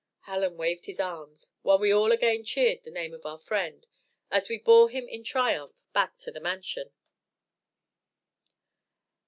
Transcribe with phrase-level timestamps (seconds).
[0.21, 3.85] Hallen waved his arms, while we all again cheered the name of our friend,
[4.31, 6.91] as we bore him in triumph back to the Mansion.